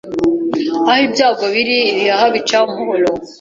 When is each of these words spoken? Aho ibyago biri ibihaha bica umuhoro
Aho 0.89 0.99
ibyago 1.07 1.45
biri 1.55 1.77
ibihaha 1.91 2.25
bica 2.35 2.57
umuhoro 2.67 3.07